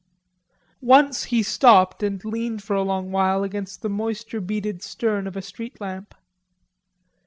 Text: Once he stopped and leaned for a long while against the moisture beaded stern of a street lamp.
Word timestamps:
Once 0.81 1.25
he 1.25 1.43
stopped 1.43 2.01
and 2.01 2.25
leaned 2.25 2.63
for 2.63 2.75
a 2.75 2.81
long 2.81 3.11
while 3.11 3.43
against 3.43 3.83
the 3.83 3.87
moisture 3.89 4.41
beaded 4.41 4.81
stern 4.81 5.27
of 5.27 5.37
a 5.37 5.43
street 5.43 5.79
lamp. 5.79 6.15